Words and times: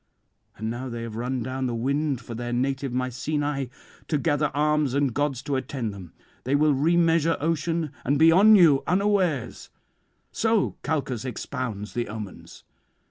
And 0.57 0.71
now 0.71 0.89
they 0.89 1.03
have 1.03 1.15
run 1.15 1.43
down 1.43 1.67
the 1.67 1.75
wind 1.75 2.21
for 2.21 2.33
their 2.33 2.51
native 2.51 2.91
Mycenae, 2.91 3.69
to 4.07 4.17
gather 4.17 4.47
arms 4.51 4.95
and 4.95 5.13
gods 5.13 5.43
to 5.43 5.55
attend 5.57 5.93
them; 5.93 6.11
they 6.43 6.55
will 6.55 6.73
remeasure 6.73 7.37
ocean 7.39 7.91
and 8.03 8.17
be 8.17 8.31
on 8.31 8.55
you 8.55 8.81
unawares. 8.87 9.69
So 10.31 10.75
Calchas 10.81 11.23
expounds 11.23 11.93
the 11.93 12.07
omens. 12.07 12.63